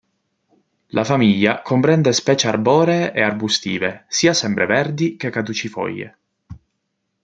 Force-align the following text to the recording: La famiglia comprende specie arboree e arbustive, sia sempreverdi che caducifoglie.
La 0.87 1.03
famiglia 1.03 1.61
comprende 1.61 2.11
specie 2.11 2.47
arboree 2.47 3.11
e 3.13 3.21
arbustive, 3.21 4.05
sia 4.07 4.33
sempreverdi 4.33 5.15
che 5.15 5.29
caducifoglie. 5.29 6.17